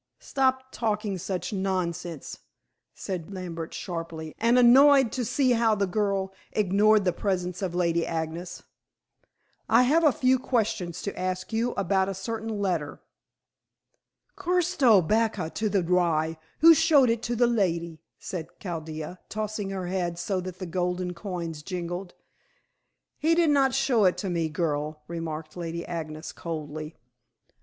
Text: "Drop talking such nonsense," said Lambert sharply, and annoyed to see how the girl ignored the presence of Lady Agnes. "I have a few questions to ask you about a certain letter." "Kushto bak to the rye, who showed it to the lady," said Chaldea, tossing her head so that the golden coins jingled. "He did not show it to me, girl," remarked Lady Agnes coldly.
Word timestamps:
"Drop 0.33 0.71
talking 0.71 1.19
such 1.19 1.53
nonsense," 1.53 2.39
said 2.95 3.31
Lambert 3.31 3.71
sharply, 3.71 4.33
and 4.39 4.57
annoyed 4.57 5.11
to 5.11 5.23
see 5.23 5.51
how 5.51 5.75
the 5.75 5.85
girl 5.85 6.33
ignored 6.53 7.05
the 7.05 7.13
presence 7.13 7.61
of 7.61 7.75
Lady 7.75 8.03
Agnes. 8.03 8.63
"I 9.69 9.83
have 9.83 10.03
a 10.03 10.11
few 10.11 10.39
questions 10.39 11.03
to 11.03 11.19
ask 11.19 11.53
you 11.53 11.73
about 11.73 12.09
a 12.09 12.15
certain 12.15 12.47
letter." 12.59 12.99
"Kushto 14.35 15.07
bak 15.07 15.53
to 15.53 15.69
the 15.69 15.83
rye, 15.83 16.39
who 16.61 16.73
showed 16.73 17.11
it 17.11 17.21
to 17.21 17.35
the 17.35 17.45
lady," 17.45 18.01
said 18.17 18.47
Chaldea, 18.59 19.19
tossing 19.29 19.69
her 19.69 19.85
head 19.85 20.17
so 20.17 20.41
that 20.41 20.57
the 20.57 20.65
golden 20.65 21.13
coins 21.13 21.61
jingled. 21.61 22.15
"He 23.19 23.35
did 23.35 23.51
not 23.51 23.75
show 23.75 24.05
it 24.05 24.17
to 24.17 24.31
me, 24.31 24.49
girl," 24.49 25.03
remarked 25.07 25.55
Lady 25.55 25.85
Agnes 25.85 26.31
coldly. 26.31 26.95